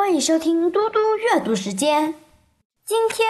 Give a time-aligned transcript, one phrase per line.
[0.00, 2.14] 欢迎收听嘟嘟阅读时间。
[2.86, 3.28] 今天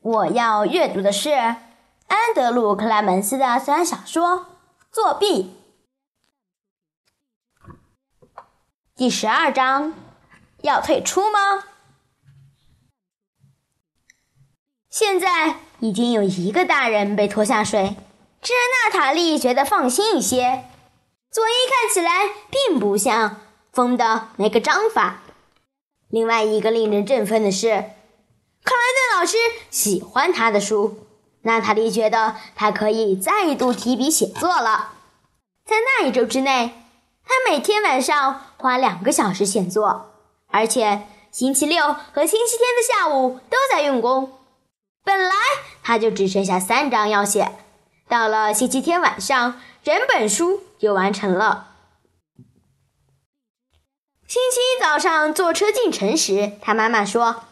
[0.00, 4.40] 我要阅读的是安德鲁·克莱门斯的自然小说
[4.92, 5.56] 《作弊》
[8.94, 9.94] 第十二章。
[10.60, 11.64] 要退出吗？
[14.90, 17.96] 现在已经有一个大人被拖下水，
[18.42, 20.66] 这让娜塔莉觉得放心一些。
[21.30, 23.40] 佐伊看起来并不像
[23.72, 25.22] 疯的那个章法。
[26.08, 27.68] 另外一个令人振奋的是，
[28.62, 29.36] 克莱顿老师
[29.70, 31.06] 喜欢他的书。
[31.42, 34.92] 娜塔莉觉得他可以再度提笔写作了。
[35.66, 36.72] 在那一周之内，
[37.24, 40.12] 他每天晚上花两个小时写作，
[40.48, 44.32] 而且星期六和星期天的下午都在用功。
[45.04, 45.34] 本来
[45.82, 47.52] 他就只剩下三章要写，
[48.08, 51.73] 到了星期天晚上，整本书就完成了。
[54.34, 57.44] 星期一早上坐车进城时，他妈妈说：“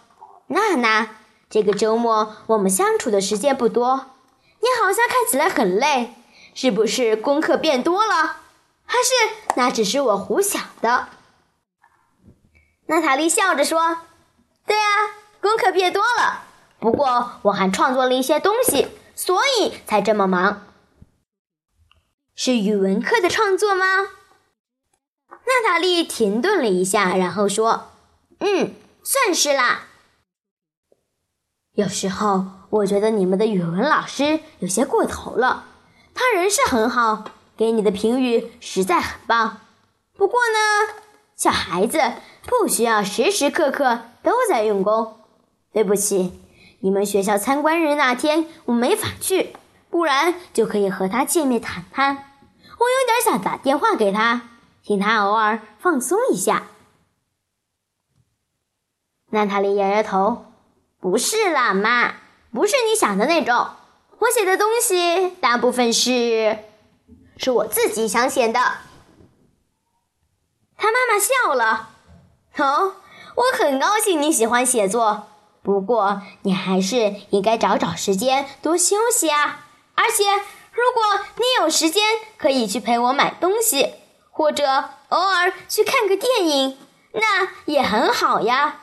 [0.50, 1.10] 娜娜，
[1.48, 4.07] 这个周末我们相处的时间不多，
[4.59, 6.16] 你好像看起来很累，
[6.57, 8.38] 是不是功课变多了？
[8.84, 11.07] 还是那只是我胡想的？”
[12.87, 13.98] 娜塔莉笑着说
[14.66, 14.82] ：“对呀，
[15.40, 16.42] 功课变多了，
[16.80, 20.66] 不过我还创作了一些东西，所以才这么忙。
[22.35, 23.85] 是语文课的创作吗？”
[25.45, 27.90] 娜塔莉停顿了一下，然后说
[28.40, 29.87] ：“嗯，算是啦。
[31.74, 35.65] 有时候我觉得你们的语文老师有些过头了。
[36.15, 37.24] 他人是很好，
[37.57, 39.63] 给你的评语实在很棒。
[40.15, 40.95] 不过呢，
[41.35, 41.98] 小孩子
[42.43, 45.16] 不需要时时刻刻都在用功。
[45.73, 46.38] 对不起，
[46.80, 49.57] 你们学校参观日那天我没法去，
[49.88, 52.15] 不然就可以和他见面谈谈。
[52.15, 54.51] 我有点想打电话给他。”
[54.83, 56.65] 请他偶尔放松一下。
[59.30, 60.47] 娜塔莉摇摇头
[61.01, 62.16] ：“不是啦，妈，
[62.52, 63.69] 不是你想的那种。
[64.19, 66.59] 我写的东西大部分是，
[67.37, 68.60] 是我自己想写的。”
[70.76, 71.91] 他妈妈笑了
[72.59, 72.97] ：“哦，
[73.37, 75.28] 我很高兴你喜欢写作，
[75.62, 79.66] 不过你还是应该找找时间多休息啊。
[79.94, 80.25] 而且，
[80.72, 82.03] 如果你有时间，
[82.37, 83.94] 可以去陪我买东西。”
[84.32, 84.66] 或者
[85.10, 86.78] 偶尔去看个电影，
[87.12, 88.81] 那也很好呀。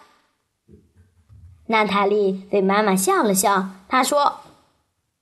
[1.65, 4.41] 娜塔莉对妈妈笑了笑，她说：“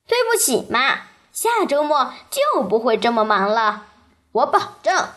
[0.05, 3.87] 对不起，妈，下周末就不会这么忙了，
[4.33, 5.07] 我保证。”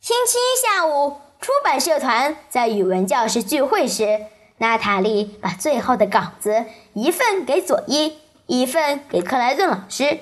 [0.00, 4.26] 星期一下午，出版社团在语文教室聚会时，
[4.58, 10.20] 娜塔莉把最后的稿子一份给佐伊，一份给克莱顿老师。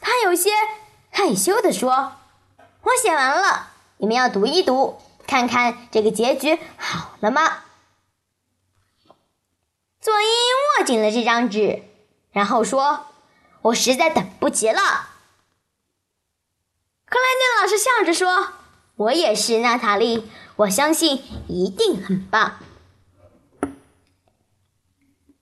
[0.00, 0.50] 他有些
[1.10, 2.16] 害羞地说
[2.82, 7.62] ：“我写完了，你们要读一读，看看这个结局好了吗？”
[10.00, 10.26] 佐伊
[10.78, 11.82] 握紧了这张纸，
[12.30, 13.06] 然后说
[13.62, 14.80] ：“我实在等不及了。”
[17.04, 18.52] 克莱顿老师笑着说
[18.96, 22.58] ：“我也是，娜塔莉，我相信一定很棒。”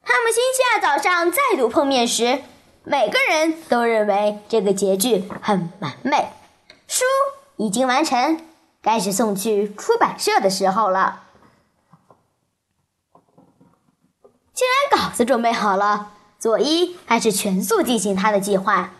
[0.02, 2.42] 他们星期二早上再度碰面时。
[2.88, 6.30] 每个人都认为这个结局很完美，
[6.86, 7.04] 书
[7.56, 8.40] 已经完成，
[8.80, 11.24] 该是送去出版社的时候了。
[14.54, 18.92] 既然稿子准备好了，佐伊还是全速进行他的计划。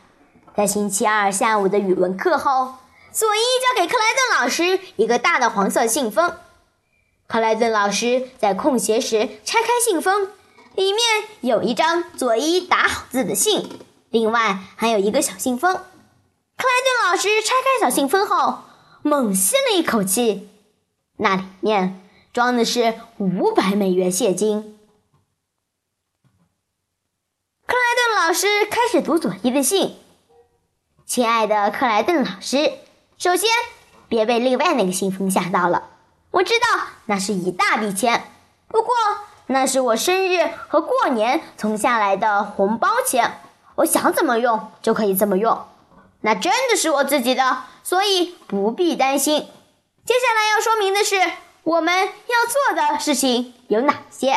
[0.57, 2.75] 在星期二下午的语文课后，
[3.13, 6.35] 佐伊交给克莱顿老师一个大的黄色信封。
[7.29, 10.29] 克莱顿老师在空闲时拆开信封。
[10.77, 11.01] 里面
[11.41, 15.73] 有一张佐伊打好字的信，另外还有一个小信封。
[15.73, 18.59] 克莱顿老师拆开小信封后，
[19.01, 20.51] 猛吸了一口气，
[21.17, 24.79] 那里面装的是五百美元现金。
[27.67, 29.97] 克莱顿老师开始读佐伊的信
[31.07, 32.73] ：“亲爱的克莱顿老师，
[33.17, 33.49] 首先
[34.09, 35.89] 别被另外那个信封吓到了，
[36.33, 36.67] 我知道
[37.07, 38.31] 那是一大笔钱，
[38.69, 38.93] 不过……”
[39.49, 43.41] 那是我生日和过年存下来的红包钱，
[43.77, 45.67] 我想怎么用就可以怎么用。
[46.23, 49.47] 那 真的是我自己的，所以不必担心。
[50.05, 51.21] 接下来要说明的是，
[51.63, 54.33] 我们要做的事情有哪些？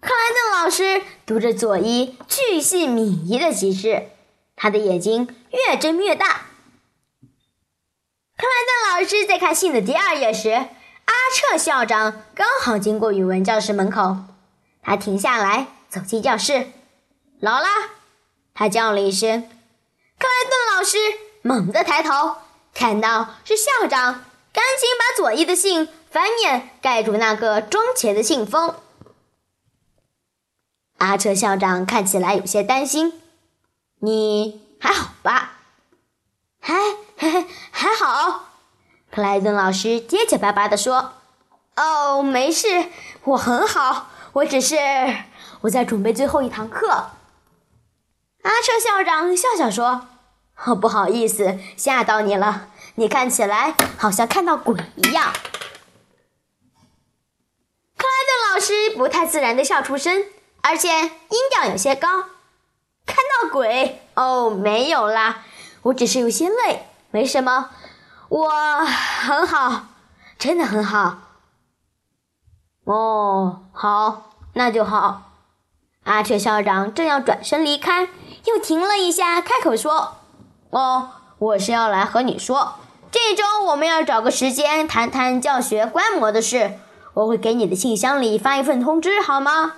[0.00, 4.10] 克莱顿老师读着佐伊巨细靡遗的启示，
[4.54, 6.26] 他的眼睛越睁越大。
[8.36, 10.66] 克莱顿老师在看信的第二页时。
[11.30, 14.16] 阿彻校长刚好经过语文教室门口，
[14.82, 16.72] 他停下来走进教室。
[17.38, 17.68] 劳拉，
[18.52, 19.40] 他叫了一声。
[20.18, 20.98] 克莱顿老师
[21.42, 22.38] 猛地抬头，
[22.74, 28.74] 看到是校长，赶紧把左一的信翻面盖住那个装钱的信封。
[30.98, 33.22] 阿彻校长看起来有些担心
[34.02, 35.58] ：“你还好吧
[36.60, 36.74] ？”“还
[37.16, 38.46] 还 还好。”
[39.12, 41.14] 克莱顿老师结结巴巴地说
[41.76, 42.86] ：“哦，没事，
[43.24, 44.08] 我很好。
[44.32, 44.76] 我只是
[45.62, 46.88] 我在准备最后一堂课。”
[48.42, 50.08] 阿彻校长笑笑说
[50.64, 52.68] ：“哦，不好意思，吓到你了。
[52.94, 55.32] 你看起来好像看到鬼一样。”
[57.96, 60.24] 克莱顿老师不太自然地笑出声，
[60.62, 62.24] 而且音调有些高。
[63.06, 64.02] “看到鬼？
[64.14, 65.44] 哦，没有啦，
[65.82, 67.70] 我只是有些累，没什么。”
[68.30, 68.48] 我
[68.84, 69.86] 很好，
[70.38, 71.18] 真的很好。
[72.90, 75.30] 哦，好，那就好。
[76.02, 78.08] 阿彻校长正要转身离开，
[78.46, 80.16] 又停了一下，开口说
[80.70, 82.74] ：“哦，我是要来和你说，
[83.12, 86.80] 这周我们要找个时间谈谈教学观摩的事。
[87.14, 89.74] 我会给你的信箱里发一份通知，好吗？”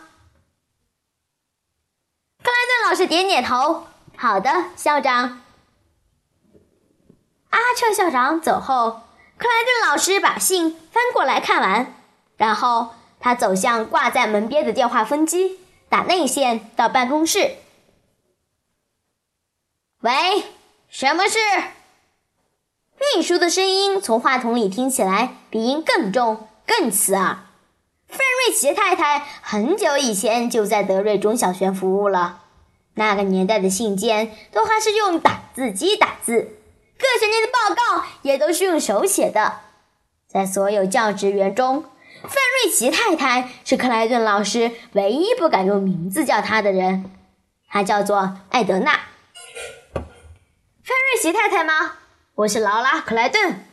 [2.42, 3.84] 克莱顿老师点点头
[4.16, 5.42] ：“好的，校长。”
[7.50, 9.02] 阿彻校长走后，
[9.36, 11.94] 克莱顿老师把信翻过来看完，
[12.38, 17.52] 然后他走向挂在门边的电话分机，打内线到办公室。
[20.00, 20.42] 喂，
[20.88, 21.38] 什么事？
[23.14, 27.46] 秘书的声音从话筒里听起来，鼻音更重、更刺耳。
[28.08, 32.42] 范瑞奇太太很久以前就在德瑞中小学服务了，
[32.94, 36.58] 那个年代的信件都还是用打字机打字。
[36.98, 39.60] 各学年的报告也都是用手写的。
[40.28, 41.84] 在所有教职员中，
[42.22, 47.10] 范瑞奇太太是克莱顿老师唯一不敢用名字叫她的人。
[47.68, 48.92] 她叫做艾德娜。
[49.92, 50.02] 范
[50.84, 51.98] 瑞奇太太吗？
[52.34, 53.66] 我是劳拉·克莱顿。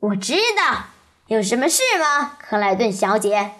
[0.00, 0.86] 我知道。
[1.28, 3.52] 有什么事吗，克莱顿小姐？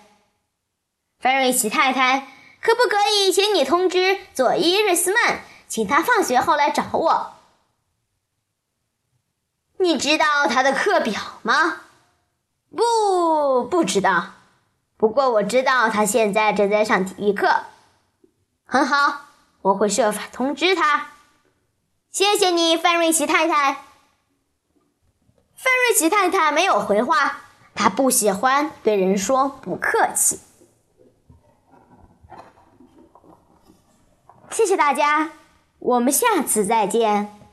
[1.18, 2.26] 范瑞奇太太，
[2.60, 7.36] 可不可以请你通知佐伊·瑞斯曼，请他放学后来找我？
[9.78, 11.80] 你知道他的课表吗？
[12.76, 14.32] 不，不知道。
[14.96, 17.48] 不过我知道他现在正在上体育课。
[18.64, 19.26] 很好，
[19.62, 21.08] 我会设法通知他。
[22.10, 23.74] 谢谢你，范瑞奇太太。
[25.54, 27.40] 范瑞奇太太没有回话，
[27.74, 30.40] 她不喜欢对人说不客气。
[34.50, 35.32] 谢谢大家，
[35.78, 37.43] 我们下次再见。